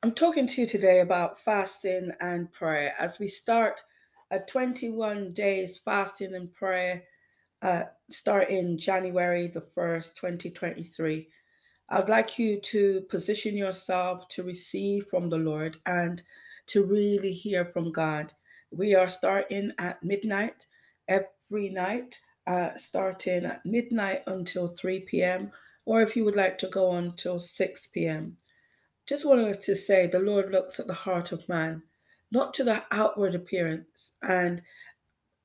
I'm 0.00 0.12
talking 0.12 0.46
to 0.46 0.60
you 0.60 0.66
today 0.68 1.00
about 1.00 1.40
fasting 1.40 2.12
and 2.20 2.52
prayer 2.52 2.94
as 3.00 3.18
we 3.18 3.26
start 3.26 3.80
a 4.30 4.38
21 4.38 5.32
days 5.32 5.76
fasting 5.76 6.36
and 6.36 6.52
prayer 6.52 7.02
uh, 7.62 7.82
starting 8.08 8.78
January 8.78 9.48
the 9.48 9.60
1st, 9.60 10.14
2023. 10.14 11.26
I'd 11.88 12.08
like 12.08 12.38
you 12.38 12.60
to 12.60 13.00
position 13.10 13.56
yourself 13.56 14.28
to 14.28 14.44
receive 14.44 15.06
from 15.08 15.30
the 15.30 15.36
Lord 15.36 15.78
and 15.84 16.22
to 16.68 16.84
really 16.84 17.32
hear 17.32 17.64
from 17.64 17.90
God. 17.90 18.32
We 18.70 18.94
are 18.94 19.08
starting 19.08 19.72
at 19.78 20.04
midnight 20.04 20.66
every 21.08 21.70
night, 21.70 22.20
uh, 22.46 22.76
starting 22.76 23.46
at 23.46 23.66
midnight 23.66 24.22
until 24.28 24.68
3 24.68 25.00
p.m., 25.00 25.50
or 25.86 26.02
if 26.02 26.14
you 26.14 26.24
would 26.24 26.36
like 26.36 26.56
to 26.58 26.68
go 26.68 26.88
on 26.88 27.16
till 27.16 27.40
6 27.40 27.86
p.m. 27.88 28.36
Just 29.08 29.24
wanted 29.24 29.62
to 29.62 29.74
say 29.74 30.06
the 30.06 30.18
Lord 30.18 30.50
looks 30.50 30.78
at 30.78 30.86
the 30.86 30.92
heart 30.92 31.32
of 31.32 31.48
man, 31.48 31.82
not 32.30 32.52
to 32.54 32.64
the 32.64 32.82
outward 32.90 33.34
appearance. 33.34 34.10
And 34.22 34.60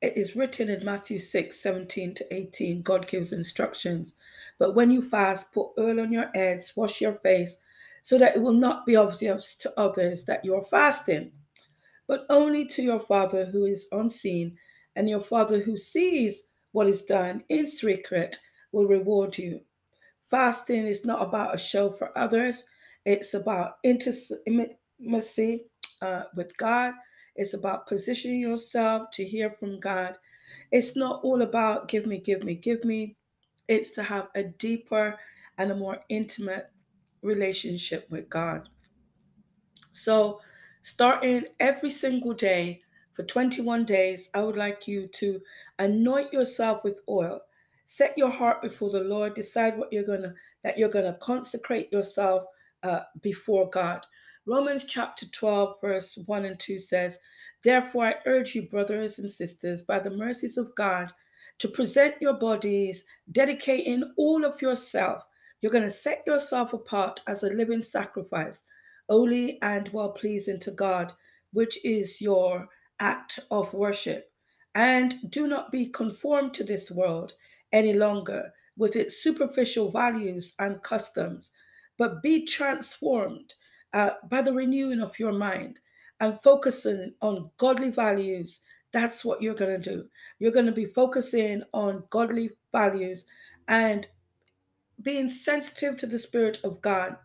it 0.02 0.18
is 0.18 0.36
written 0.36 0.70
in 0.70 0.84
Matthew 0.84 1.18
6 1.18 1.58
17 1.58 2.14
to 2.16 2.34
18, 2.34 2.82
God 2.82 3.08
gives 3.08 3.32
instructions. 3.32 4.16
But 4.60 4.76
when 4.76 4.92
you 4.92 5.02
fast, 5.02 5.54
put 5.54 5.70
oil 5.80 6.02
on 6.02 6.12
your 6.12 6.30
heads, 6.36 6.74
wash 6.76 7.00
your 7.00 7.14
face, 7.14 7.56
so 8.02 8.18
that 8.18 8.36
it 8.36 8.42
will 8.42 8.52
not 8.52 8.86
be 8.86 8.98
obvious 8.98 9.56
to 9.56 9.80
others 9.80 10.26
that 10.26 10.44
you 10.44 10.56
are 10.56 10.66
fasting, 10.66 11.32
but 12.06 12.26
only 12.30 12.66
to 12.66 12.82
your 12.82 13.00
Father 13.00 13.46
who 13.46 13.64
is 13.64 13.88
unseen, 13.94 14.58
and 14.94 15.08
your 15.08 15.22
Father 15.22 15.60
who 15.60 15.78
sees 15.78 16.44
what 16.74 16.88
is 16.88 17.06
done 17.06 17.46
in 17.48 17.66
secret 17.66 18.36
will 18.74 18.88
reward 18.88 19.38
you. 19.38 19.62
Fasting 20.30 20.86
is 20.86 21.06
not 21.06 21.22
about 21.22 21.56
a 21.56 21.58
show 21.58 21.92
for 21.92 22.16
others, 22.18 22.66
it's 23.06 23.34
about 23.34 23.78
intimacy 23.84 25.66
uh, 26.02 26.24
with 26.36 26.56
God. 26.58 26.94
It's 27.36 27.54
about 27.54 27.88
positioning 27.88 28.40
yourself 28.40 29.10
to 29.14 29.26
hear 29.26 29.52
from 29.52 29.80
God. 29.80 30.18
It's 30.72 30.96
not 30.96 31.24
all 31.24 31.42
about 31.42 31.88
give 31.88 32.06
me, 32.06 32.20
give 32.20 32.44
me, 32.44 32.56
give 32.56 32.84
me. 32.84 33.18
It's 33.68 33.92
to 33.92 34.04
have 34.04 34.28
a 34.36 34.44
deeper 34.44 35.18
and 35.58 35.72
a 35.72 35.76
more 35.76 36.00
intimate 36.10 36.72
relationship 37.22 38.10
with 38.10 38.30
God. 38.30 38.70
So, 39.92 40.42
starting 40.82 41.46
every 41.60 41.90
single 41.90 42.34
day 42.34 42.82
for 43.14 43.24
21 43.24 43.86
days, 43.86 44.30
I 44.34 44.42
would 44.42 44.58
like 44.58 44.88
you 44.88 45.08
to 45.08 45.42
anoint 45.80 46.34
yourself 46.34 46.84
with 46.84 47.02
oil. 47.08 47.42
Set 47.86 48.18
your 48.18 48.30
heart 48.30 48.62
before 48.62 48.90
the 48.90 49.02
Lord. 49.02 49.34
Decide 49.34 49.78
what 49.78 49.92
you're 49.94 50.04
gonna 50.04 50.34
that 50.64 50.78
you're 50.78 50.90
gonna 50.90 51.18
consecrate 51.22 51.92
yourself 51.92 52.44
uh, 52.84 53.02
before 53.22 53.70
God. 53.70 54.06
Romans 54.46 54.86
chapter 54.86 55.26
12, 55.28 55.80
verse 55.82 56.18
1 56.26 56.46
and 56.46 56.60
2 56.60 56.78
says, 56.80 57.18
Therefore, 57.64 58.08
I 58.08 58.16
urge 58.26 58.56
you, 58.56 58.64
brothers 58.64 59.20
and 59.20 59.32
sisters, 59.32 59.82
by 59.82 60.00
the 60.00 60.10
mercies 60.10 60.58
of 60.58 60.76
God, 60.76 61.14
to 61.60 61.68
present 61.70 62.16
your 62.20 62.34
bodies, 62.34 63.06
dedicating 63.32 64.04
all 64.18 64.44
of 64.44 64.62
yourself. 64.62 65.24
You're 65.62 65.72
going 65.72 65.86
to 65.86 65.92
set 65.92 66.24
yourself 66.28 66.74
apart 66.74 67.22
as 67.26 67.44
a 67.44 67.54
living 67.54 67.82
sacrifice, 67.82 68.64
holy 69.10 69.60
and 69.62 69.88
well 69.90 70.12
pleasing 70.12 70.60
to 70.60 70.72
God, 70.72 71.14
which 71.54 71.84
is 71.86 72.20
your 72.20 72.68
act 73.00 73.40
of 73.50 73.74
worship. 73.74 74.30
And 74.76 75.16
do 75.32 75.48
not 75.48 75.72
be 75.72 75.86
conformed 75.86 76.54
to 76.56 76.64
this 76.66 76.92
world 76.92 77.34
any 77.72 77.94
longer 77.94 78.52
with 78.76 78.96
its 78.96 79.24
superficial 79.24 79.90
values 79.90 80.54
and 80.60 80.82
customs 80.82 81.52
but 82.04 82.22
be 82.22 82.46
transformed 82.46 83.54
uh, 83.94 84.10
by 84.30 84.42
the 84.42 84.52
renewing 84.52 85.00
of 85.00 85.18
your 85.18 85.32
mind 85.32 85.80
and 86.20 86.38
focusing 86.44 87.14
on 87.22 87.50
godly 87.56 87.90
values. 87.92 88.60
That's 88.92 89.24
what 89.24 89.42
you're 89.42 89.56
going 89.56 89.82
to 89.82 89.90
do. 89.90 90.10
You're 90.38 90.52
going 90.52 90.66
to 90.66 90.74
be 90.74 90.88
focusing 90.88 91.64
on 91.74 92.04
godly 92.10 92.50
values 92.74 93.26
and 93.70 94.06
being 95.02 95.30
sensitive 95.30 95.96
to 95.96 96.06
the 96.06 96.20
Spirit 96.20 96.60
of 96.66 96.82
God. 96.82 97.16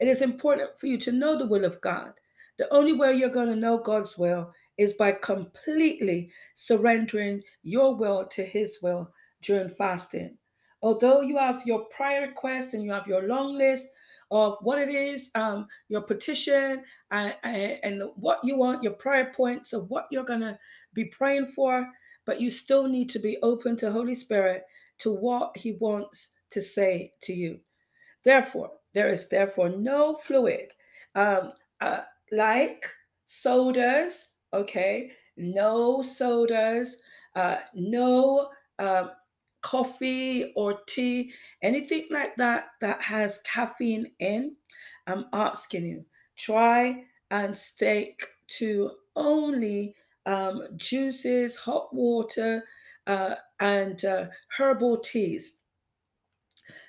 It 0.00 0.08
is 0.08 0.22
important 0.22 0.70
for 0.80 0.88
you 0.88 0.98
to 0.98 1.12
know 1.12 1.38
the 1.38 1.46
will 1.46 1.64
of 1.64 1.80
God. 1.80 2.14
The 2.58 2.68
only 2.74 2.94
way 2.94 3.14
you're 3.14 3.28
going 3.28 3.50
to 3.50 3.54
know 3.54 3.78
God's 3.78 4.18
will 4.18 4.52
is 4.76 4.94
by 4.94 5.12
completely 5.12 6.32
surrendering 6.56 7.42
your 7.62 7.94
will 7.94 8.26
to 8.32 8.42
His 8.42 8.78
will 8.82 9.12
during 9.40 9.70
fasting. 9.70 10.36
Although 10.82 11.20
you 11.20 11.36
have 11.36 11.64
your 11.64 11.84
prayer 11.84 12.22
requests 12.22 12.74
and 12.74 12.82
you 12.82 12.90
have 12.90 13.06
your 13.06 13.28
long 13.28 13.56
list 13.56 13.86
of 14.30 14.56
what 14.60 14.78
it 14.78 14.88
is, 14.88 15.30
um, 15.34 15.66
your 15.88 16.02
petition, 16.02 16.82
and, 17.10 18.02
what 18.16 18.38
you 18.44 18.56
want, 18.56 18.82
your 18.82 18.92
prayer 18.92 19.32
points 19.34 19.72
of 19.72 19.90
what 19.90 20.06
you're 20.10 20.24
going 20.24 20.40
to 20.40 20.58
be 20.94 21.06
praying 21.06 21.52
for, 21.54 21.86
but 22.26 22.40
you 22.40 22.50
still 22.50 22.86
need 22.86 23.08
to 23.10 23.18
be 23.18 23.38
open 23.42 23.76
to 23.76 23.90
Holy 23.90 24.14
Spirit 24.14 24.64
to 24.98 25.12
what 25.12 25.56
He 25.56 25.72
wants 25.80 26.32
to 26.50 26.60
say 26.60 27.12
to 27.22 27.32
you. 27.32 27.58
Therefore, 28.24 28.70
there 28.94 29.08
is 29.08 29.28
therefore 29.28 29.70
no 29.70 30.16
fluid 30.16 30.72
um, 31.14 31.52
uh, 31.80 32.02
like 32.32 32.84
sodas, 33.26 34.34
okay? 34.52 35.12
No 35.36 36.02
sodas, 36.02 36.96
uh, 37.34 37.56
no 37.74 38.50
um, 38.78 39.10
coffee 39.62 40.52
or 40.56 40.80
tea, 40.86 41.32
anything 41.62 42.06
like 42.10 42.36
that 42.36 42.68
that 42.80 43.02
has 43.02 43.40
caffeine 43.44 44.10
in, 44.18 44.56
I'm 45.06 45.26
asking 45.32 45.86
you, 45.86 46.04
try 46.36 47.04
and 47.30 47.56
stick 47.56 48.22
to 48.58 48.92
only 49.16 49.94
um, 50.26 50.62
juices, 50.76 51.56
hot 51.56 51.94
water, 51.94 52.64
uh, 53.06 53.34
and 53.60 54.04
uh, 54.04 54.26
herbal 54.56 54.98
teas. 54.98 55.56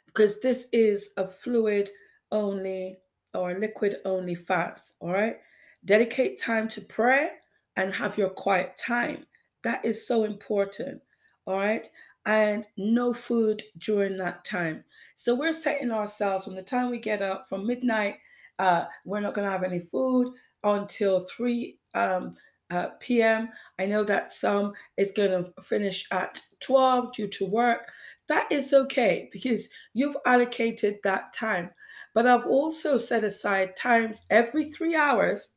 Because 0.06 0.42
this 0.42 0.68
is 0.74 1.12
a 1.18 1.28
fluid 1.28 1.90
only 2.32 3.00
or 3.34 3.58
liquid 3.58 3.98
only 4.06 4.36
fast, 4.36 4.94
all 5.00 5.12
right? 5.12 5.38
Dedicate 5.86 6.40
time 6.40 6.68
to 6.70 6.82
prayer 6.82 7.32
and 7.76 7.94
have 7.94 8.18
your 8.18 8.30
quiet 8.30 8.78
time. 8.78 9.26
That 9.64 9.86
is 9.86 10.06
so 10.06 10.24
important, 10.26 11.02
all 11.46 11.58
right? 11.58 11.90
And 12.26 12.68
no 12.78 13.14
food 13.14 13.64
during 13.78 14.18
that 14.18 14.46
time. 14.46 14.84
So 15.16 15.36
we're 15.36 15.52
setting 15.52 15.92
ourselves 15.92 16.46
from 16.46 16.56
the 16.56 16.62
time 16.62 16.90
we 16.90 17.00
get 17.00 17.22
up 17.22 17.48
from 17.50 17.66
midnight, 17.66 18.18
uh, 18.60 18.86
we're 19.06 19.22
not 19.22 19.34
going 19.34 19.46
to 19.46 19.52
have 19.52 19.64
any 19.64 19.80
food 19.80 20.30
until 20.64 21.22
3 21.22 21.80
um, 21.96 22.36
uh, 22.70 22.90
p.m. 23.00 23.50
I 23.80 23.86
know 23.86 24.04
that 24.04 24.32
some 24.32 24.74
is 24.98 25.12
going 25.12 25.32
to 25.32 25.52
finish 25.64 26.08
at 26.12 26.40
12 26.62 27.14
due 27.14 27.28
to 27.28 27.46
work. 27.46 27.92
That 28.28 28.50
is 28.52 28.74
okay 28.74 29.30
because 29.32 29.68
you've 29.94 30.16
allocated 30.26 31.00
that 31.04 31.34
time. 31.34 31.72
But 32.14 32.28
I've 32.28 32.46
also 32.46 32.98
set 32.98 33.24
aside 33.24 33.76
times 33.76 34.22
every 34.30 34.70
three 34.70 34.96
hours 34.96 35.50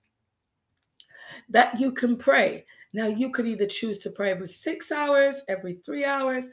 that 1.48 1.78
you 1.78 1.92
can 1.92 2.16
pray. 2.16 2.64
Now, 2.94 3.08
you 3.08 3.30
could 3.30 3.46
either 3.46 3.66
choose 3.66 3.98
to 3.98 4.10
pray 4.10 4.30
every 4.30 4.48
six 4.48 4.92
hours, 4.92 5.42
every 5.48 5.74
three 5.74 6.04
hours, 6.04 6.46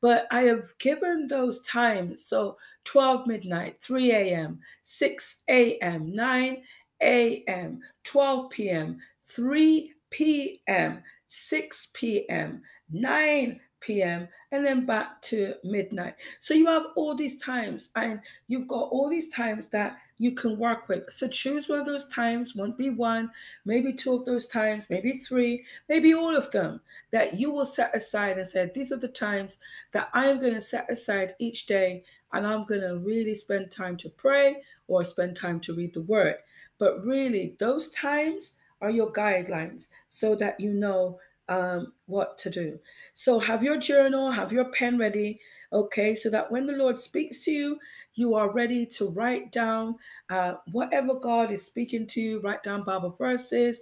but 0.00 0.28
I 0.30 0.42
have 0.42 0.72
given 0.78 1.26
those 1.26 1.60
times. 1.62 2.24
So 2.24 2.56
12 2.84 3.26
midnight, 3.26 3.82
3 3.82 4.12
a.m., 4.12 4.60
6 4.84 5.42
a.m., 5.48 6.14
9 6.14 6.62
a.m., 7.02 7.80
12 8.04 8.50
p.m., 8.50 8.98
3 9.24 9.92
p.m., 10.10 11.02
6 11.26 11.88
p.m., 11.94 12.62
9 12.90 13.60
p.m. 13.80 14.28
and 14.52 14.64
then 14.64 14.86
back 14.86 15.20
to 15.22 15.54
midnight. 15.64 16.14
So 16.40 16.54
you 16.54 16.66
have 16.66 16.86
all 16.96 17.14
these 17.14 17.38
times 17.38 17.90
and 17.96 18.20
you've 18.46 18.68
got 18.68 18.88
all 18.90 19.08
these 19.08 19.28
times 19.30 19.68
that 19.68 19.98
you 20.18 20.32
can 20.32 20.58
work 20.58 20.88
with. 20.88 21.10
So 21.12 21.28
choose 21.28 21.68
one 21.68 21.80
of 21.80 21.86
those 21.86 22.08
times, 22.08 22.54
won't 22.54 22.76
be 22.76 22.90
one, 22.90 23.30
maybe 23.64 23.92
two 23.92 24.14
of 24.14 24.24
those 24.24 24.46
times, 24.46 24.90
maybe 24.90 25.12
three, 25.12 25.64
maybe 25.88 26.12
all 26.12 26.36
of 26.36 26.50
them 26.50 26.80
that 27.12 27.38
you 27.38 27.50
will 27.52 27.64
set 27.64 27.94
aside 27.94 28.38
and 28.38 28.48
say, 28.48 28.70
these 28.74 28.92
are 28.92 28.96
the 28.96 29.08
times 29.08 29.58
that 29.92 30.10
I'm 30.12 30.40
going 30.40 30.54
to 30.54 30.60
set 30.60 30.90
aside 30.90 31.34
each 31.38 31.66
day 31.66 32.04
and 32.32 32.46
I'm 32.46 32.64
going 32.64 32.82
to 32.82 32.98
really 32.98 33.34
spend 33.34 33.70
time 33.70 33.96
to 33.98 34.08
pray 34.10 34.62
or 34.88 35.04
spend 35.04 35.36
time 35.36 35.60
to 35.60 35.74
read 35.74 35.94
the 35.94 36.02
word. 36.02 36.36
But 36.78 37.04
really, 37.04 37.56
those 37.58 37.90
times 37.90 38.56
are 38.80 38.90
your 38.90 39.12
guidelines 39.12 39.88
so 40.08 40.34
that 40.36 40.60
you 40.60 40.72
know 40.72 41.18
um, 41.48 41.92
what 42.06 42.38
to 42.38 42.50
do. 42.50 42.78
So 43.14 43.38
have 43.38 43.62
your 43.62 43.78
journal, 43.78 44.30
have 44.30 44.52
your 44.52 44.70
pen 44.72 44.98
ready, 44.98 45.40
okay, 45.72 46.14
so 46.14 46.30
that 46.30 46.50
when 46.50 46.66
the 46.66 46.74
Lord 46.74 46.98
speaks 46.98 47.44
to 47.44 47.50
you, 47.50 47.78
you 48.14 48.34
are 48.34 48.52
ready 48.52 48.86
to 48.86 49.10
write 49.10 49.50
down 49.52 49.96
uh, 50.30 50.54
whatever 50.72 51.14
God 51.14 51.50
is 51.50 51.64
speaking 51.64 52.06
to 52.08 52.20
you, 52.20 52.40
write 52.40 52.62
down 52.62 52.84
Bible 52.84 53.10
verses. 53.18 53.80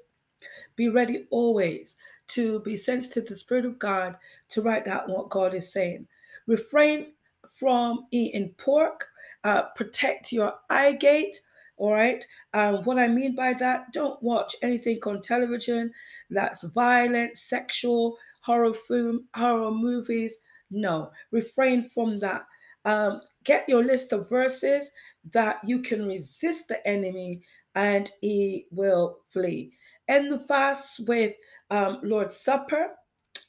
Be 0.76 0.88
ready 0.88 1.26
always 1.30 1.96
to 2.28 2.60
be 2.60 2.76
sensitive 2.76 3.24
to 3.24 3.34
the 3.34 3.38
Spirit 3.38 3.64
of 3.64 3.78
God 3.78 4.16
to 4.50 4.62
write 4.62 4.84
down 4.84 5.02
what 5.06 5.30
God 5.30 5.54
is 5.54 5.72
saying. 5.72 6.06
Refrain 6.46 7.12
from 7.54 8.06
eating 8.10 8.50
pork, 8.58 9.06
uh, 9.44 9.62
protect 9.74 10.32
your 10.32 10.54
eye 10.68 10.92
gate 10.92 11.40
All 11.76 11.92
right. 11.92 12.24
Um, 12.54 12.76
what 12.84 12.98
I 12.98 13.06
mean 13.06 13.34
by 13.34 13.52
that, 13.54 13.92
don't 13.92 14.22
watch 14.22 14.56
anything 14.62 14.98
on 15.06 15.20
television 15.20 15.92
that's 16.30 16.62
violent, 16.62 17.36
sexual, 17.36 18.16
horror 18.40 18.72
film, 18.72 19.26
horror 19.34 19.70
movies. 19.70 20.40
No, 20.70 21.10
refrain 21.32 21.90
from 21.90 22.18
that. 22.20 22.46
Um, 22.86 23.20
get 23.44 23.68
your 23.68 23.84
list 23.84 24.12
of 24.12 24.28
verses 24.28 24.92
that 25.32 25.58
you 25.64 25.80
can 25.80 26.06
resist 26.06 26.68
the 26.68 26.86
enemy 26.86 27.42
and 27.74 28.12
he 28.20 28.66
will 28.70 29.18
flee. 29.32 29.72
End 30.08 30.32
the 30.32 30.38
fast 30.38 31.00
with 31.08 31.34
um, 31.70 31.98
Lord's 32.02 32.36
Supper, 32.36 32.90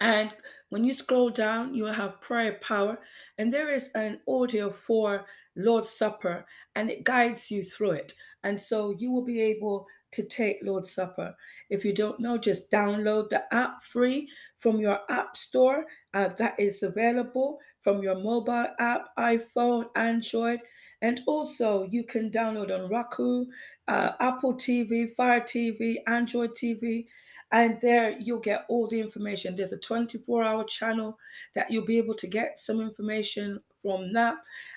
And 0.00 0.32
when 0.70 0.84
you 0.84 0.94
scroll 0.94 1.30
down, 1.30 1.74
you 1.74 1.84
will 1.84 1.92
have 1.92 2.20
prayer 2.20 2.58
power, 2.62 2.98
and 3.36 3.52
there 3.52 3.70
is 3.70 3.90
an 3.94 4.20
audio 4.26 4.70
for 4.70 5.26
Lord's 5.56 5.90
Supper, 5.90 6.46
and 6.74 6.90
it 6.90 7.04
guides 7.04 7.50
you 7.50 7.62
through 7.62 7.92
it. 7.92 8.14
And 8.44 8.60
so 8.60 8.94
you 8.98 9.10
will 9.10 9.24
be 9.24 9.40
able 9.42 9.86
to 10.12 10.22
take 10.22 10.58
Lord's 10.62 10.94
Supper. 10.94 11.34
If 11.70 11.84
you 11.84 11.92
don't 11.92 12.20
know, 12.20 12.38
just 12.38 12.70
download 12.70 13.30
the 13.30 13.42
app 13.52 13.82
free 13.82 14.28
from 14.58 14.78
your 14.78 15.00
app 15.10 15.36
store 15.36 15.84
uh, 16.14 16.28
that 16.38 16.54
is 16.58 16.82
available 16.82 17.58
from 17.82 18.02
your 18.02 18.14
mobile 18.14 18.68
app, 18.78 19.08
iPhone, 19.18 19.86
Android. 19.96 20.60
And 21.02 21.20
also, 21.26 21.86
you 21.90 22.04
can 22.04 22.30
download 22.30 22.72
on 22.72 22.88
Roku, 22.88 23.46
uh, 23.88 24.12
Apple 24.20 24.54
TV, 24.54 25.14
Fire 25.14 25.40
TV, 25.40 25.96
Android 26.06 26.52
TV, 26.52 27.06
and 27.54 27.80
there 27.80 28.10
you'll 28.18 28.40
get 28.40 28.64
all 28.68 28.88
the 28.88 29.00
information. 29.00 29.54
There's 29.54 29.72
a 29.72 29.78
24 29.78 30.42
hour 30.42 30.64
channel 30.64 31.16
that 31.54 31.70
you'll 31.70 31.84
be 31.86 31.98
able 31.98 32.14
to 32.14 32.26
get 32.26 32.58
some 32.58 32.80
information 32.80 33.60
from 33.80 34.12
that. 34.12 34.34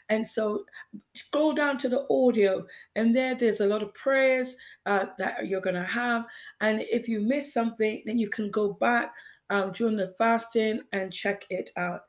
And 0.09 0.27
so 0.27 0.63
scroll 1.15 1.53
down 1.53 1.79
to 1.79 1.89
the 1.89 2.05
audio, 2.11 2.67
and 2.95 3.15
there 3.15 3.33
there's 3.33 3.61
a 3.61 3.65
lot 3.65 3.81
of 3.81 3.95
prayers 3.95 4.55
uh, 4.85 5.07
that 5.17 5.47
you're 5.47 5.59
going 5.59 5.75
to 5.75 5.83
have. 5.83 6.25
And 6.61 6.81
if 6.81 7.09
you 7.09 7.19
miss 7.19 7.51
something, 7.51 8.03
then 8.05 8.19
you 8.19 8.29
can 8.29 8.51
go 8.51 8.73
back 8.73 9.11
um, 9.49 9.71
during 9.71 9.95
the 9.95 10.13
fasting 10.15 10.81
and 10.93 11.11
check 11.11 11.45
it 11.49 11.71
out. 11.77 12.01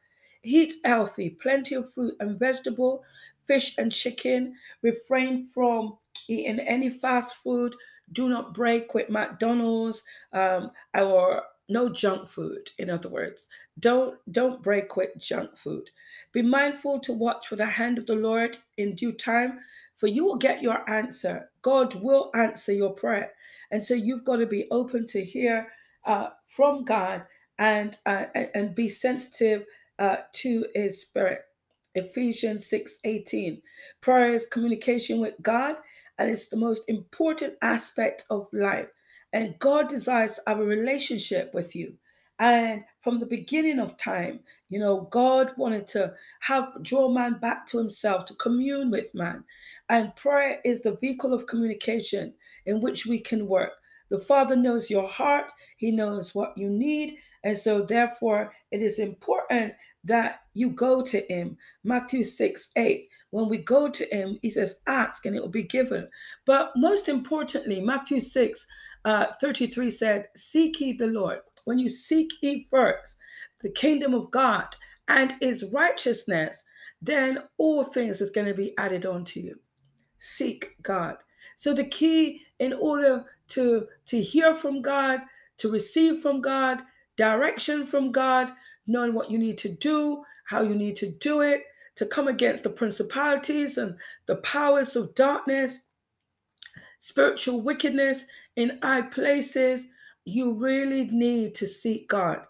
Eat 0.45 0.75
healthy, 0.85 1.31
plenty 1.31 1.77
of 1.77 1.93
fruit 1.95 2.15
and 2.21 2.39
vegetable, 2.39 3.03
fish 3.47 3.75
and 3.79 3.91
chicken. 3.91 4.55
Refrain 4.83 5.49
from 5.55 5.97
eating 6.29 6.61
any 6.61 6.91
fast 6.91 7.37
food. 7.37 7.75
Do 8.13 8.29
not 8.29 8.55
break 8.55 8.95
with 8.95 9.11
McDonald's 9.11 10.03
um, 10.33 10.71
or 10.95 11.43
no 11.69 11.89
junk 11.91 12.31
food. 12.31 12.71
In 12.79 12.91
other 12.91 13.09
words, 13.09 13.49
don't 13.79 14.19
don't 14.31 14.63
break 14.63 14.97
with 14.97 15.11
junk 15.19 15.57
food. 15.57 15.91
Be 16.33 16.43
mindful 16.43 17.01
to 17.01 17.13
watch 17.13 17.47
for 17.47 17.57
the 17.57 17.67
hand 17.67 17.99
of 17.99 18.07
the 18.07 18.15
Lord 18.15 18.57
in 18.77 18.95
due 18.95 19.13
time, 19.13 19.61
for 19.97 20.07
you 20.07 20.25
will 20.25 20.37
get 20.37 20.63
your 20.63 20.89
answer. 20.89 21.51
God 21.63 21.95
will 22.03 22.31
answer 22.35 22.73
your 22.73 22.95
prayer, 22.95 23.33
and 23.71 23.85
so 23.85 23.95
you've 23.95 24.25
got 24.25 24.37
to 24.37 24.47
be 24.47 24.67
open 24.71 25.07
to 25.09 25.25
hear 25.25 25.69
uh, 26.05 26.29
from 26.47 26.85
God 26.85 27.25
and 27.59 27.97
uh, 28.07 28.27
and 28.55 28.75
be 28.75 28.89
sensitive 28.89 29.65
uh, 29.99 30.19
to 30.35 30.67
His 30.75 31.03
Spirit. 31.03 31.41
Ephesians 31.95 32.67
6 32.67 32.99
18. 33.05 33.63
Prayer 34.01 34.31
is 34.31 34.47
communication 34.47 35.21
with 35.21 35.35
God, 35.43 35.77
and 36.19 36.31
it's 36.31 36.49
the 36.49 36.57
most 36.57 36.89
important 36.89 37.55
aspect 37.63 38.25
of 38.31 38.49
life. 38.53 38.89
And 39.33 39.59
God 39.59 39.89
desires 39.89 40.33
to 40.33 40.43
have 40.47 40.59
a 40.61 40.65
relationship 40.65 41.53
with 41.55 41.77
you. 41.77 41.95
And 42.41 42.85
from 43.01 43.19
the 43.19 43.27
beginning 43.27 43.81
of 43.81 43.97
time, 43.97 44.41
you 44.69 44.79
know, 44.79 45.09
God 45.11 45.53
wanted 45.57 45.89
to 45.89 46.15
have 46.41 46.83
draw 46.83 47.09
man 47.09 47.39
back 47.41 47.67
to 47.69 47.79
himself, 47.79 48.25
to 48.27 48.35
commune 48.35 48.91
with 48.91 49.15
man. 49.15 49.45
And 49.89 50.15
prayer 50.15 50.61
is 50.65 50.83
the 50.83 50.97
vehicle 50.97 51.35
of 51.35 51.47
communication 51.47 52.35
in 52.65 52.81
which 52.81 53.07
we 53.07 53.19
can 53.19 53.49
work. 53.49 53.73
The 54.11 54.21
Father 54.21 54.57
knows 54.57 54.89
your 54.89 55.07
heart, 55.07 55.47
He 55.77 55.91
knows 55.91 56.35
what 56.35 56.57
you 56.57 56.71
need, 56.71 57.19
and 57.45 57.57
so, 57.57 57.83
therefore, 57.83 58.53
it 58.71 58.83
is 58.83 58.99
important 58.99 59.75
that 60.09 60.41
you 60.55 60.71
go 60.71 61.03
to 61.03 61.25
him. 61.33 61.57
Matthew 61.85 62.25
6 62.25 62.71
8. 62.77 63.09
When 63.31 63.49
we 63.49 63.59
go 63.59 63.89
to 63.89 64.05
him, 64.15 64.39
he 64.43 64.51
says, 64.51 64.77
Ask 64.87 65.27
and 65.27 65.37
it 65.37 65.41
will 65.41 65.49
be 65.49 65.63
given. 65.63 66.09
But 66.47 66.73
most 66.77 67.09
importantly, 67.09 67.81
Matthew 67.81 68.21
6 68.21 68.67
uh, 69.05 69.27
33 69.41 69.91
said, 69.91 70.29
Seek 70.37 70.81
ye 70.81 70.93
the 70.95 71.07
Lord. 71.07 71.39
When 71.65 71.79
you 71.79 71.89
seek 71.89 72.33
ye 72.41 72.67
first 72.71 73.19
the 73.61 73.71
kingdom 73.71 74.15
of 74.15 74.31
God 74.31 74.75
and 75.09 75.35
his 75.41 75.65
righteousness, 75.73 76.63
then 77.01 77.39
all 77.59 77.85
things 77.85 78.21
is 78.21 78.31
going 78.31 78.47
to 78.47 78.55
be 78.55 78.77
added 78.79 79.07
onto 79.07 79.41
you. 79.41 79.59
Seek 80.19 80.77
God. 80.83 81.17
So 81.57 81.73
the 81.73 81.85
key 81.85 82.43
in 82.59 82.73
order 82.73 83.25
to, 83.49 83.87
to 84.07 84.21
hear 84.21 84.55
from 84.55 84.83
God, 84.83 85.21
to 85.59 85.71
receive 85.71 86.21
from 86.21 86.41
God, 86.41 86.83
direction 87.17 87.87
from 87.87 88.13
God, 88.13 88.53
knowing 88.89 89.15
what 89.15 89.31
you 89.31 89.39
need 89.39 89.59
to 89.59 89.69
do, 89.69 90.25
how 90.47 90.63
you 90.63 90.75
need 90.75 90.97
to 90.97 91.11
do 91.13 91.43
it, 91.43 91.63
to 91.95 92.07
come 92.07 92.27
against 92.27 92.63
the 92.63 92.71
principalities 92.71 93.79
and 93.79 93.97
the 94.27 94.37
powers 94.37 94.97
of 94.97 95.15
darkness, 95.15 95.81
spiritual 96.99 97.61
wickedness 97.61 98.25
in 98.57 98.79
high 98.83 99.03
places. 99.03 99.87
You 100.25 100.55
really 100.55 101.05
need 101.07 101.55
to 101.57 101.67
seek 101.67 102.09
God. 102.09 102.41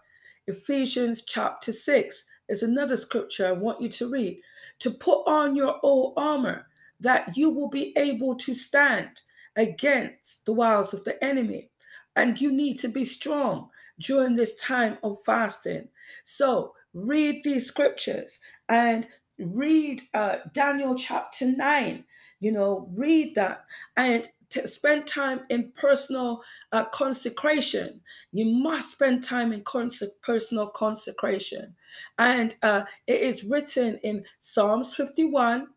Ephesians 0.47 1.23
chapter 1.25 1.71
6 1.71 2.23
is 2.47 2.63
another 2.63 2.97
scripture 2.97 3.47
I 3.47 3.51
want 3.51 3.81
you 3.81 3.89
to 3.89 4.09
read. 4.09 4.39
To 4.79 4.91
put 4.91 5.27
on 5.27 5.55
your 5.55 5.73
whole 5.81 6.13
armor 6.17 6.65
that 6.99 7.37
you 7.37 7.49
will 7.49 7.69
be 7.69 7.93
able 7.97 8.35
to 8.35 8.53
stand 8.53 9.21
against 9.55 10.45
the 10.45 10.53
wiles 10.53 10.93
of 10.93 11.03
the 11.03 11.23
enemy. 11.23 11.69
And 12.15 12.39
you 12.39 12.51
need 12.51 12.79
to 12.79 12.87
be 12.87 13.05
strong 13.05 13.69
during 13.99 14.35
this 14.35 14.55
time 14.57 14.97
of 15.03 15.17
fasting. 15.25 15.89
So 16.25 16.73
read 16.93 17.43
these 17.43 17.67
scriptures 17.67 18.39
and 18.67 19.07
read 19.39 20.01
uh, 20.13 20.37
Daniel 20.53 20.95
chapter 20.95 21.45
9. 21.45 22.03
You 22.39 22.51
know, 22.51 22.89
read 22.95 23.35
that 23.35 23.65
and 23.97 24.27
to 24.49 24.67
spend 24.67 25.05
time 25.05 25.41
in 25.49 25.71
personal 25.75 26.41
uh, 26.71 26.85
consecration. 26.85 28.01
You 28.31 28.45
must 28.45 28.93
spend 28.93 29.23
time 29.23 29.53
in 29.53 29.61
cons- 29.63 30.01
personal 30.23 30.67
consecration. 30.67 31.75
And 32.17 32.55
uh, 32.63 32.83
it 33.07 33.21
is 33.21 33.43
written 33.43 33.99
in 34.03 34.25
Psalms 34.39 34.95
51 34.95 35.67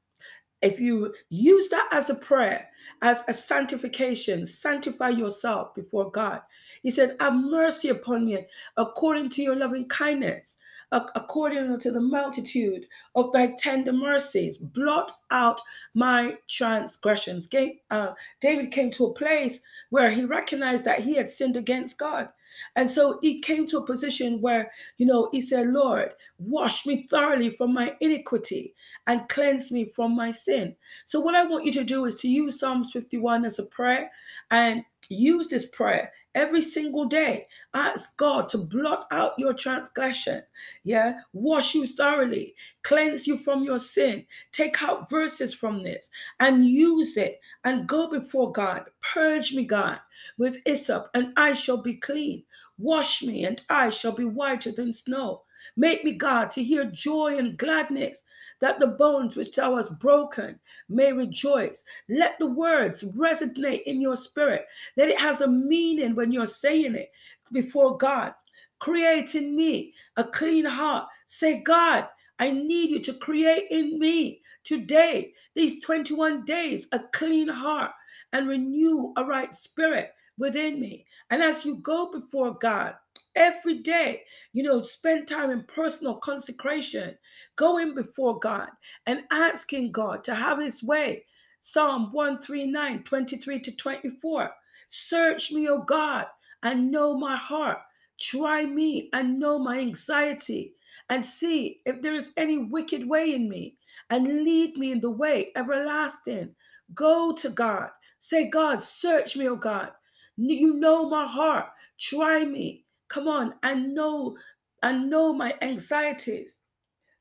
if 0.62 0.78
you 0.78 1.12
use 1.28 1.68
that 1.70 1.88
as 1.92 2.08
a 2.08 2.14
prayer, 2.14 2.68
as 3.02 3.22
a 3.28 3.34
sanctification, 3.34 4.46
sanctify 4.46 5.10
yourself 5.10 5.74
before 5.74 6.10
God. 6.10 6.40
He 6.82 6.90
said, 6.90 7.16
Have 7.20 7.34
mercy 7.34 7.88
upon 7.88 8.26
me 8.26 8.46
according 8.76 9.30
to 9.30 9.42
your 9.42 9.56
loving 9.56 9.88
kindness, 9.88 10.56
according 10.90 11.78
to 11.78 11.90
the 11.90 12.00
multitude 12.00 12.86
of 13.14 13.32
thy 13.32 13.54
tender 13.58 13.92
mercies. 13.92 14.58
Blot 14.58 15.10
out 15.30 15.60
my 15.94 16.36
transgressions. 16.48 17.48
Uh, 17.90 18.12
David 18.40 18.70
came 18.70 18.90
to 18.92 19.06
a 19.06 19.14
place 19.14 19.60
where 19.90 20.10
he 20.10 20.24
recognized 20.24 20.84
that 20.84 21.00
he 21.00 21.14
had 21.14 21.30
sinned 21.30 21.56
against 21.56 21.98
God. 21.98 22.28
And 22.76 22.90
so 22.90 23.18
he 23.22 23.40
came 23.40 23.66
to 23.68 23.78
a 23.78 23.86
position 23.86 24.40
where, 24.40 24.70
you 24.98 25.06
know, 25.06 25.28
he 25.32 25.40
said, 25.40 25.68
Lord, 25.68 26.12
wash 26.38 26.86
me 26.86 27.06
thoroughly 27.08 27.50
from 27.50 27.72
my 27.74 27.94
iniquity 28.00 28.74
and 29.06 29.28
cleanse 29.28 29.72
me 29.72 29.86
from 29.86 30.14
my 30.14 30.30
sin. 30.30 30.74
So, 31.06 31.20
what 31.20 31.34
I 31.34 31.44
want 31.44 31.64
you 31.64 31.72
to 31.72 31.84
do 31.84 32.04
is 32.04 32.16
to 32.16 32.28
use 32.28 32.60
Psalms 32.60 32.92
51 32.92 33.44
as 33.44 33.58
a 33.58 33.66
prayer 33.66 34.10
and 34.50 34.84
use 35.08 35.48
this 35.48 35.66
prayer 35.66 36.12
every 36.34 36.62
single 36.62 37.04
day. 37.06 37.46
Ask 37.74 38.16
God 38.16 38.48
to 38.50 38.58
blot 38.58 39.06
out 39.10 39.32
your 39.38 39.54
transgression. 39.54 40.42
Yeah. 40.84 41.20
Wash 41.32 41.74
you 41.74 41.86
thoroughly, 41.86 42.54
cleanse 42.82 43.26
you 43.26 43.38
from 43.38 43.64
your 43.64 43.78
sin. 43.78 44.26
Take 44.52 44.82
out 44.82 45.10
verses 45.10 45.54
from 45.54 45.82
this 45.82 46.10
and 46.40 46.68
use 46.68 47.16
it 47.16 47.40
and 47.64 47.86
go 47.88 48.08
before 48.08 48.52
God. 48.52 48.84
Purge 49.14 49.52
me, 49.54 49.64
God, 49.64 49.98
with 50.38 50.58
hyssop, 50.64 51.08
and 51.14 51.32
I 51.36 51.52
shall 51.52 51.82
be 51.82 51.94
clean. 51.94 52.44
Wash 52.78 53.22
me, 53.22 53.44
and 53.44 53.60
I 53.70 53.90
shall 53.90 54.12
be 54.12 54.24
whiter 54.24 54.72
than 54.72 54.92
snow. 54.92 55.42
Make 55.76 56.04
me, 56.04 56.12
God, 56.12 56.50
to 56.52 56.62
hear 56.62 56.84
joy 56.84 57.36
and 57.38 57.56
gladness, 57.56 58.22
that 58.62 58.78
the 58.78 58.86
bones 58.86 59.34
which 59.34 59.56
thou 59.56 59.76
hast 59.76 59.98
broken 59.98 60.58
may 60.88 61.12
rejoice. 61.12 61.82
Let 62.08 62.38
the 62.38 62.46
words 62.46 63.02
resonate 63.02 63.82
in 63.86 64.00
your 64.00 64.16
spirit, 64.16 64.66
that 64.96 65.08
it 65.08 65.20
has 65.20 65.40
a 65.40 65.48
meaning 65.48 66.14
when 66.14 66.30
you're 66.30 66.46
saying 66.46 66.94
it 66.94 67.10
before 67.52 67.96
God. 67.96 68.32
Create 68.78 69.34
in 69.34 69.56
me 69.56 69.92
a 70.16 70.22
clean 70.22 70.64
heart. 70.64 71.08
Say, 71.26 71.60
God, 71.60 72.06
I 72.38 72.52
need 72.52 72.90
you 72.90 73.00
to 73.00 73.14
create 73.14 73.66
in 73.72 73.98
me 73.98 74.42
today, 74.62 75.34
these 75.54 75.84
21 75.84 76.44
days, 76.44 76.86
a 76.92 77.00
clean 77.12 77.48
heart 77.48 77.90
and 78.32 78.48
renew 78.48 79.12
a 79.16 79.24
right 79.24 79.52
spirit 79.52 80.12
within 80.38 80.80
me. 80.80 81.04
And 81.30 81.42
as 81.42 81.64
you 81.64 81.76
go 81.78 82.12
before 82.12 82.54
God, 82.54 82.94
every 83.34 83.78
day. 83.78 84.22
You 84.52 84.62
know, 84.62 84.82
spend 84.82 85.26
time 85.26 85.50
in 85.50 85.64
personal 85.64 86.16
consecration, 86.16 87.16
going 87.56 87.94
before 87.94 88.38
God 88.38 88.68
and 89.06 89.20
asking 89.30 89.92
God 89.92 90.24
to 90.24 90.34
have 90.34 90.60
his 90.60 90.82
way. 90.82 91.24
Psalm 91.60 92.12
139, 92.12 93.04
23 93.04 93.60
to 93.60 93.76
24. 93.76 94.50
Search 94.88 95.52
me, 95.52 95.68
O 95.68 95.82
God, 95.82 96.26
and 96.62 96.90
know 96.90 97.16
my 97.16 97.36
heart. 97.36 97.78
Try 98.20 98.64
me 98.64 99.08
and 99.12 99.38
know 99.38 99.58
my 99.58 99.78
anxiety, 99.78 100.74
and 101.08 101.24
see 101.24 101.80
if 101.86 102.02
there 102.02 102.14
is 102.14 102.32
any 102.36 102.58
wicked 102.58 103.08
way 103.08 103.34
in 103.34 103.48
me, 103.48 103.76
and 104.10 104.44
lead 104.44 104.76
me 104.76 104.92
in 104.92 105.00
the 105.00 105.10
way 105.10 105.50
everlasting. 105.56 106.54
Go 106.94 107.32
to 107.32 107.48
God. 107.50 107.88
Say, 108.18 108.48
God, 108.48 108.82
search 108.82 109.36
me, 109.36 109.48
O 109.48 109.56
God. 109.56 109.90
You 110.36 110.74
know 110.74 111.08
my 111.08 111.26
heart. 111.26 111.66
Try 111.98 112.44
me. 112.44 112.81
Come 113.12 113.28
on, 113.28 113.52
I 113.62 113.74
know 113.74 114.38
I 114.82 114.92
know 114.92 115.34
my 115.34 115.54
anxieties. 115.60 116.54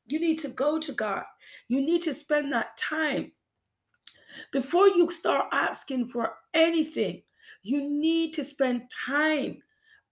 You 0.07 0.21
need 0.21 0.39
to 0.39 0.47
go 0.47 0.79
to 0.79 0.93
God. 0.93 1.25
You 1.67 1.81
need 1.81 2.01
to 2.03 2.13
spend 2.13 2.53
that 2.53 2.77
time 2.77 3.33
before 4.53 4.87
you 4.87 5.11
start 5.11 5.47
asking 5.51 6.07
for 6.07 6.31
anything. 6.53 7.23
You 7.63 7.81
need 7.81 8.31
to 8.35 8.45
spend 8.45 8.89
time 9.05 9.57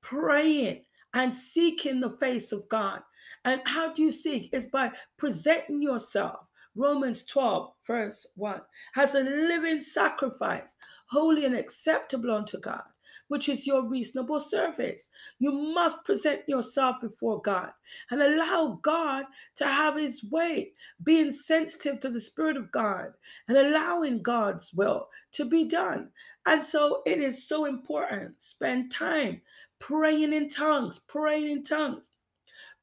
praying 0.01 0.83
and 1.13 1.33
seeking 1.33 2.01
the 2.01 2.17
face 2.19 2.51
of 2.51 2.67
God. 2.67 2.99
And 3.45 3.61
how 3.65 3.93
do 3.93 4.01
you 4.01 4.11
seek? 4.11 4.53
Is 4.53 4.67
by 4.67 4.91
presenting 5.17 5.81
yourself. 5.81 6.41
Romans 6.75 7.25
12, 7.25 7.71
verse 7.87 8.27
1 8.35 8.61
has 8.93 9.15
a 9.15 9.21
living 9.21 9.79
sacrifice, 9.79 10.75
holy 11.07 11.45
and 11.45 11.55
acceptable 11.55 12.31
unto 12.31 12.59
God 12.59 12.83
which 13.29 13.47
is 13.47 13.65
your 13.65 13.87
reasonable 13.87 14.39
service. 14.39 15.07
You 15.39 15.51
must 15.51 16.03
present 16.03 16.41
yourself 16.47 16.97
before 17.01 17.41
God 17.41 17.71
and 18.11 18.21
allow 18.21 18.79
God 18.81 19.25
to 19.55 19.65
have 19.65 19.97
his 19.97 20.23
way, 20.29 20.73
being 21.03 21.31
sensitive 21.31 22.01
to 22.01 22.09
the 22.09 22.21
Spirit 22.21 22.57
of 22.57 22.71
God 22.71 23.13
and 23.47 23.57
allowing 23.57 24.21
God's 24.21 24.73
will 24.73 25.07
to 25.33 25.45
be 25.45 25.67
done. 25.67 26.09
And 26.45 26.63
so 26.63 27.01
it 27.05 27.19
is 27.19 27.47
so 27.47 27.65
important. 27.65 28.41
Spend 28.41 28.91
time 28.91 29.41
praying 29.79 30.33
in 30.33 30.49
tongues, 30.49 30.99
praying 31.07 31.49
in 31.49 31.63
tongues, 31.63 32.09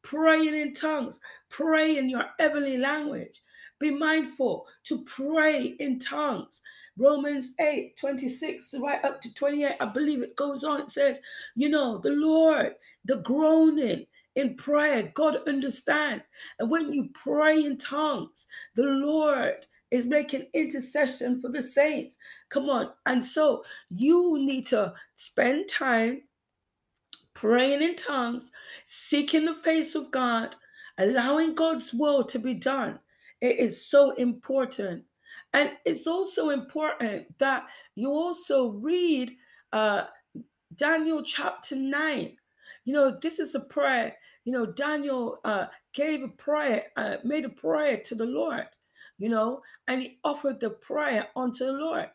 praying 0.02 0.54
in 0.54 0.72
tongues, 0.72 1.20
pray 1.50 1.98
in 1.98 2.08
your 2.08 2.24
heavenly 2.38 2.78
language. 2.78 3.42
Be 3.78 3.90
mindful 3.90 4.66
to 4.84 5.04
pray 5.04 5.74
in 5.80 5.98
tongues. 5.98 6.62
Romans 6.98 7.52
8 7.60 7.96
26, 7.96 8.74
right 8.80 9.04
up 9.04 9.20
to 9.22 9.34
28, 9.34 9.76
I 9.80 9.84
believe 9.86 10.22
it 10.22 10.36
goes 10.36 10.64
on. 10.64 10.80
It 10.82 10.90
says, 10.90 11.20
you 11.54 11.68
know, 11.68 11.98
the 11.98 12.10
Lord, 12.10 12.74
the 13.04 13.16
groaning 13.18 14.06
in 14.36 14.56
prayer, 14.56 15.10
God 15.14 15.38
understand. 15.46 16.22
And 16.58 16.70
when 16.70 16.92
you 16.92 17.10
pray 17.14 17.64
in 17.64 17.78
tongues, 17.78 18.46
the 18.76 18.84
Lord 18.84 19.66
is 19.90 20.06
making 20.06 20.46
intercession 20.54 21.40
for 21.40 21.50
the 21.50 21.62
saints. 21.62 22.16
Come 22.50 22.68
on. 22.70 22.90
And 23.06 23.24
so 23.24 23.64
you 23.90 24.38
need 24.38 24.66
to 24.68 24.94
spend 25.16 25.68
time 25.68 26.22
praying 27.34 27.82
in 27.82 27.96
tongues, 27.96 28.50
seeking 28.86 29.44
the 29.44 29.54
face 29.54 29.94
of 29.94 30.10
God, 30.10 30.56
allowing 30.98 31.54
God's 31.54 31.92
will 31.92 32.24
to 32.24 32.38
be 32.38 32.54
done. 32.54 32.98
It 33.40 33.58
is 33.58 33.86
so 33.86 34.12
important. 34.12 35.04
And 35.56 35.72
it's 35.86 36.06
also 36.06 36.50
important 36.50 37.38
that 37.40 37.64
you 37.96 38.12
also 38.12 38.70
read 38.72 39.32
uh, 39.72 40.04
Daniel 40.76 41.22
chapter 41.24 41.76
9. 41.76 42.36
You 42.86 42.94
know, 42.94 43.18
this 43.22 43.40
is 43.40 43.56
a 43.56 43.60
prayer. 43.60 44.16
You 44.44 44.52
know, 44.52 44.66
Daniel 44.66 45.40
uh, 45.44 45.66
gave 45.94 46.22
a 46.24 46.28
prayer, 46.28 46.84
uh, 46.96 47.18
made 47.24 47.46
a 47.46 47.50
prayer 47.50 48.00
to 48.06 48.16
the 48.16 48.26
Lord, 48.26 48.66
you 49.18 49.30
know, 49.30 49.62
and 49.88 50.02
he 50.02 50.18
offered 50.24 50.60
the 50.60 50.70
prayer 50.70 51.28
unto 51.36 51.66
the 51.66 51.72
Lord. 51.74 52.08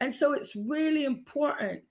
And 0.00 0.14
so 0.14 0.34
it's 0.34 0.56
really 0.56 1.04
important 1.04 1.82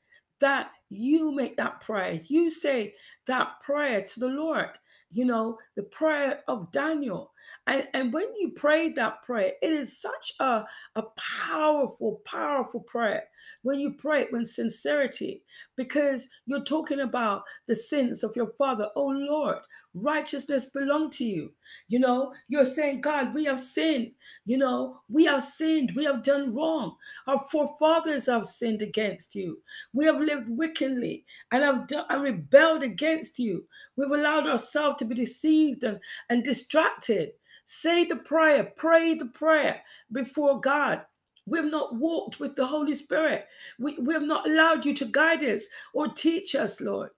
that 0.42 0.72
you 0.90 1.34
make 1.34 1.58
that 1.58 1.82
prayer. 1.82 2.22
You 2.28 2.50
say 2.52 2.96
that 3.28 3.62
prayer 3.64 4.04
to 4.04 4.22
the 4.22 4.30
Lord, 4.30 4.72
you 5.14 5.26
know, 5.26 5.60
the 5.78 5.84
prayer 5.84 6.42
of 6.50 6.72
Daniel. 6.74 7.34
And, 7.68 7.88
and 7.94 8.14
when 8.14 8.28
you 8.40 8.52
pray 8.56 8.90
that 8.90 9.24
prayer, 9.24 9.54
it 9.62 9.74
is 9.74 10.00
such 10.00 10.34
a, 10.40 10.64
a 10.96 11.04
powerful, 11.18 12.22
powerful 12.24 12.82
prayer 12.82 13.24
when 13.64 13.80
you 13.80 13.94
pray 13.94 14.22
it 14.22 14.32
with 14.32 14.48
sincerity, 14.48 15.44
because 15.76 16.28
you're 16.46 16.64
talking 16.64 17.00
about 17.00 17.44
the 17.68 17.76
sins 17.76 18.24
of 18.24 18.36
your 18.36 18.52
father. 18.58 18.90
Oh 18.96 19.08
Lord, 19.08 19.58
righteousness 19.96 20.68
belong 20.68 21.10
to 21.12 21.24
you. 21.24 21.52
You 21.88 22.00
know, 22.00 22.34
you're 22.48 22.64
saying, 22.64 23.02
God, 23.02 23.34
we 23.34 23.46
have 23.46 23.60
sinned. 23.60 24.12
You 24.46 24.58
know, 24.58 25.00
we 25.10 25.26
have 25.26 25.44
sinned. 25.44 25.94
We 25.96 26.04
have 26.06 26.24
done 26.24 26.56
wrong. 26.56 26.96
Our 27.28 27.40
forefathers 27.40 28.28
have 28.28 28.46
sinned 28.46 28.82
against 28.84 29.34
you. 29.34 29.62
We 29.94 30.06
have 30.06 30.20
lived 30.20 30.50
wickedly 30.50 31.26
and 31.52 31.64
have 31.64 31.88
done, 31.88 32.06
and 32.10 32.22
rebelled 32.22 32.84
against 32.84 33.40
you. 33.40 33.66
We've 33.96 34.12
allowed 34.12 34.48
ourselves 34.48 34.98
to 34.98 35.06
be 35.06 35.16
deceived 35.16 35.84
and, 35.84 36.00
and 36.30 36.44
distracted. 36.44 37.32
Say 37.66 38.06
the 38.06 38.18
prayer, 38.18 38.72
pray 38.78 39.16
the 39.16 39.28
prayer 39.28 39.82
before 40.12 40.62
God. 40.62 41.02
We 41.48 41.60
have 41.60 41.72
not 41.72 41.96
walked 41.96 42.40
with 42.40 42.56
the 42.56 42.66
Holy 42.68 42.96
Spirit. 42.96 43.46
We, 43.80 43.98
we 44.00 44.14
have 44.14 44.24
not 44.24 44.48
allowed 44.48 44.86
you 44.86 44.94
to 44.96 45.06
guide 45.06 45.44
us 45.44 45.64
or 45.94 46.08
teach 46.08 46.56
us, 46.56 46.82
Lord. 46.82 47.12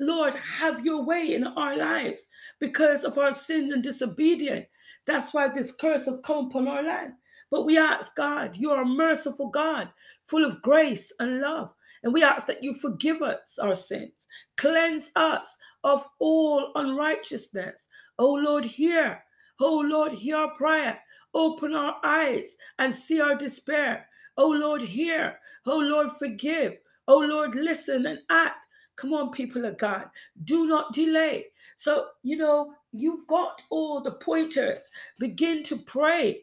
Lord, 0.00 0.34
have 0.34 0.84
your 0.84 1.04
way 1.04 1.34
in 1.34 1.44
our 1.46 1.76
lives 1.76 2.24
because 2.60 3.04
of 3.04 3.18
our 3.18 3.34
sin 3.34 3.72
and 3.72 3.82
disobedience. 3.82 4.66
That's 5.06 5.34
why 5.34 5.48
this 5.48 5.72
curse 5.72 6.06
have 6.06 6.22
come 6.22 6.46
upon 6.46 6.68
our 6.68 6.82
land. 6.82 7.14
But 7.50 7.64
we 7.64 7.78
ask 7.78 8.16
God, 8.16 8.56
you 8.56 8.70
are 8.72 8.82
a 8.82 8.86
merciful 8.86 9.50
God, 9.50 9.90
full 10.26 10.44
of 10.44 10.62
grace 10.62 11.12
and 11.20 11.40
love. 11.40 11.70
And 12.02 12.12
we 12.12 12.22
ask 12.24 12.46
that 12.48 12.64
you 12.64 12.74
forgive 12.74 13.22
us 13.22 13.58
our 13.60 13.74
sins, 13.74 14.26
cleanse 14.56 15.10
us 15.16 15.56
of 15.84 16.06
all 16.18 16.72
unrighteousness. 16.74 17.86
Oh 18.18 18.34
Lord, 18.34 18.64
hear 18.64 19.22
Oh 19.62 19.80
Lord, 19.80 20.12
hear 20.12 20.36
our 20.36 20.54
prayer. 20.54 21.00
Open 21.34 21.74
our 21.74 21.96
eyes 22.04 22.56
and 22.78 22.94
see 22.94 23.20
our 23.20 23.36
despair. 23.36 24.08
Oh 24.36 24.50
Lord, 24.50 24.82
hear. 24.82 25.38
Oh 25.66 25.78
Lord, 25.78 26.10
forgive. 26.18 26.78
Oh 27.08 27.20
Lord, 27.20 27.54
listen 27.54 28.06
and 28.06 28.20
act. 28.30 28.56
Come 28.96 29.14
on, 29.14 29.30
people 29.30 29.64
of 29.64 29.78
God. 29.78 30.06
Do 30.44 30.66
not 30.66 30.92
delay. 30.92 31.46
So, 31.76 32.08
you 32.22 32.36
know, 32.36 32.74
you've 32.92 33.26
got 33.28 33.62
all 33.70 34.00
the 34.00 34.12
pointers. 34.12 34.80
Begin 35.18 35.62
to 35.64 35.76
pray 35.76 36.42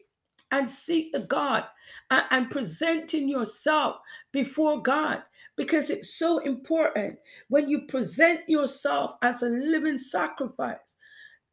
and 0.50 0.68
seek 0.68 1.12
the 1.12 1.20
God 1.20 1.64
and, 2.10 2.24
and 2.30 2.50
presenting 2.50 3.28
yourself 3.28 3.96
before 4.32 4.82
God 4.82 5.22
because 5.56 5.90
it's 5.90 6.14
so 6.18 6.38
important 6.38 7.18
when 7.48 7.68
you 7.68 7.82
present 7.82 8.40
yourself 8.48 9.12
as 9.22 9.42
a 9.42 9.48
living 9.48 9.98
sacrifice 9.98 10.89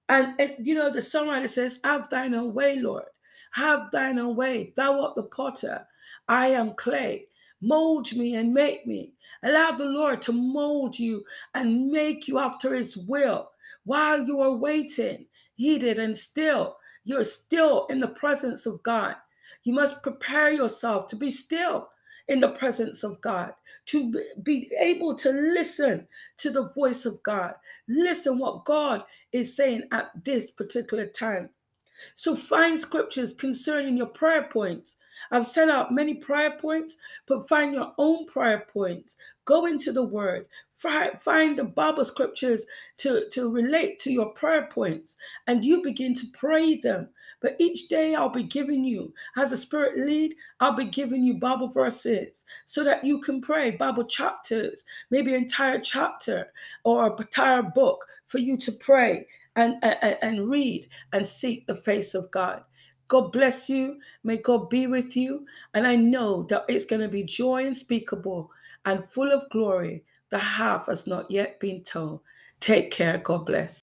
and, 0.10 0.34
and 0.40 0.56
you 0.60 0.76
know, 0.76 0.90
the 0.90 1.00
songwriter 1.00 1.50
says, 1.50 1.80
Have 1.84 2.10
thine 2.10 2.36
own 2.36 2.54
way, 2.54 2.80
Lord. 2.80 3.06
Have 3.52 3.92
thine 3.92 4.20
own 4.20 4.36
way. 4.36 4.74
Thou 4.76 5.02
art 5.02 5.16
the 5.16 5.24
potter. 5.24 5.86
I 6.28 6.48
am 6.48 6.74
clay. 6.76 7.28
Mold 7.62 8.16
me 8.16 8.36
and 8.36 8.54
make 8.54 8.86
me. 8.86 9.14
Allow 9.44 9.72
the 9.72 9.86
Lord 9.86 10.22
to 10.24 10.32
mold 10.32 10.98
you 10.98 11.24
and 11.54 11.90
make 11.90 12.28
you 12.28 12.40
after 12.40 12.74
his 12.74 12.96
will. 12.96 13.50
While 13.84 14.26
you 14.26 14.42
are 14.42 14.54
waiting, 14.54 15.26
heated 15.56 16.00
and 16.00 16.18
still, 16.18 16.78
you're 17.04 17.24
still 17.24 17.88
in 17.90 18.00
the 18.00 18.08
presence 18.08 18.66
of 18.66 18.84
God. 18.84 19.16
You 19.64 19.74
must 19.74 20.04
prepare 20.04 20.52
yourself 20.52 21.08
to 21.08 21.16
be 21.16 21.32
still 21.32 21.90
in 22.28 22.40
the 22.40 22.50
presence 22.50 23.04
of 23.04 23.22
God, 23.22 23.54
to 23.88 24.14
be 24.44 24.70
able 24.80 25.16
to 25.16 25.32
listen 25.32 26.08
to 26.38 26.50
the 26.50 26.70
voice 26.70 27.06
of 27.06 27.22
God, 27.24 27.54
listen 27.88 28.38
what 28.40 28.66
God 28.66 29.04
is 29.32 29.56
saying 29.56 29.84
at 29.92 30.12
this 30.24 30.52
particular 30.52 31.06
time. 31.06 31.50
So 32.16 32.36
find 32.36 32.80
scriptures 32.80 33.34
concerning 33.34 33.98
your 33.98 34.08
prayer 34.08 34.50
points. 34.52 34.96
I've 35.32 35.48
set 35.48 35.70
out 35.70 35.94
many 35.94 36.16
prayer 36.16 36.58
points, 36.60 36.98
but 37.28 37.50
find 37.50 37.74
your 37.74 37.94
own 37.98 38.28
prayer 38.28 38.66
points. 38.72 39.16
Go 39.46 39.66
into 39.66 39.92
the 39.92 40.04
word. 40.04 40.46
Find 40.78 41.58
the 41.58 41.64
Bible 41.64 42.06
scriptures 42.06 42.64
to, 42.98 43.28
to 43.32 43.52
relate 43.52 44.00
to 44.00 44.12
your 44.12 44.28
prayer 44.28 44.68
points, 44.72 45.18
and 45.48 45.66
you 45.66 45.82
begin 45.82 46.14
to 46.16 46.28
pray 46.34 46.78
them. 46.78 47.10
But 47.42 47.56
each 47.60 47.88
day 47.88 48.14
I'll 48.16 48.30
be 48.30 48.44
giving 48.44 48.84
you, 48.84 49.14
as 49.38 49.50
the 49.50 49.58
Spirit 49.58 50.06
lead, 50.06 50.36
I'll 50.60 50.76
be 50.76 50.86
giving 50.86 51.24
you 51.24 51.36
Bible 51.36 51.70
verses 51.70 52.46
so 52.66 52.84
that 52.84 53.04
you 53.04 53.20
can 53.22 53.42
pray 53.42 53.72
Bible 53.72 54.06
chapters, 54.06 54.86
maybe 55.10 55.34
an 55.34 55.44
entire 55.44 55.80
chapter 55.80 56.52
or 56.84 57.08
an 57.08 57.14
entire 57.20 57.64
book 57.64 58.06
for 58.28 58.38
you 58.38 58.58
to 58.58 58.72
pray 58.74 59.26
and, 59.56 59.76
and, 59.84 60.18
and 60.22 60.50
read 60.50 60.88
and 61.14 61.26
seek 61.26 61.66
the 61.66 61.76
face 61.76 62.14
of 62.14 62.30
God. 62.32 62.64
God 63.08 63.32
bless 63.32 63.70
you. 63.70 64.00
May 64.24 64.38
God 64.38 64.70
be 64.70 64.86
with 64.86 65.16
you. 65.16 65.46
And 65.74 65.88
I 65.88 65.96
know 65.96 66.44
that 66.44 66.66
it's 66.68 66.86
going 66.86 67.02
to 67.02 67.08
be 67.08 67.24
joy 67.24 67.66
unspeakable 67.66 68.52
and 68.86 69.08
full 69.10 69.32
of 69.32 69.50
glory. 69.50 70.04
The 70.32 70.40
half 70.40 70.88
has 70.88 71.08
not 71.08 71.32
yet 71.32 71.60
been 71.60 71.84
told. 71.84 72.22
Take 72.60 72.92
care. 72.92 73.20
God 73.20 73.46
bless. 73.46 73.76